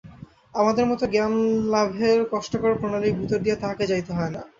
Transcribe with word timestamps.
আমাদের 0.53 0.83
মত 0.85 1.01
জ্ঞানলাভের 1.13 2.19
কষ্টকর 2.31 2.73
প্রণালীর 2.79 3.17
ভিতর 3.19 3.39
দিয়া 3.45 3.57
তাঁহকে 3.61 3.85
যাইতে 3.87 4.11
হয় 4.13 4.31
না। 4.35 4.41